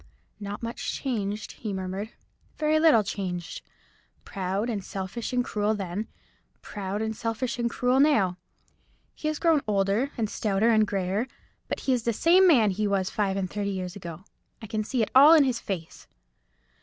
[0.39, 2.09] "Not much changed," he murmured;
[2.57, 3.61] "very little changed!
[4.25, 8.39] Proud, and selfish, and cruel then—proud, and selfish, and cruel now.
[9.13, 11.27] He has grown older, and stouter, and greyer;
[11.67, 14.23] but he is the same man he was five and thirty years ago.
[14.59, 16.07] I can see it all in his face."